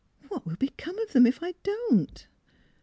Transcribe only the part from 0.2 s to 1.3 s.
What will become of them